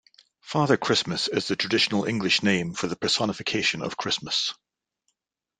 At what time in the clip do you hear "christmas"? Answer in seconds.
0.77-1.27, 3.97-4.51